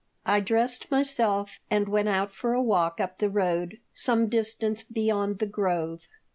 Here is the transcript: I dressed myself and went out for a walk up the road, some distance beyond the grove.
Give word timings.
I 0.25 0.39
dressed 0.39 0.89
myself 0.89 1.59
and 1.69 1.87
went 1.87 2.09
out 2.09 2.31
for 2.31 2.53
a 2.53 2.61
walk 2.63 2.99
up 2.99 3.19
the 3.19 3.29
road, 3.29 3.77
some 3.93 4.29
distance 4.29 4.81
beyond 4.83 5.37
the 5.37 5.45
grove. 5.45 6.09